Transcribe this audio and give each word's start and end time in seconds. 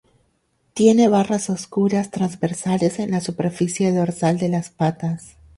Tiene 0.73 1.09
barras 1.09 1.51
oscuras 1.51 2.09
transversales 2.09 2.97
en 2.97 3.11
la 3.11 3.21
superficie 3.21 3.93
dorsal 3.93 4.39
de 4.39 4.49
las 4.49 4.71
patas. 4.71 5.37